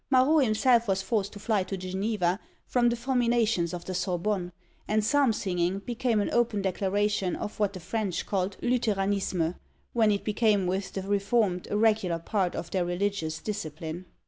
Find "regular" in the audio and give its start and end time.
11.77-12.17